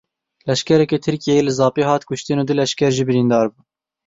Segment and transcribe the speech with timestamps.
[0.49, 3.53] Leşkerekî Tirkiyeyê li Zapê hat kuştin û du leşker jî birîndar in.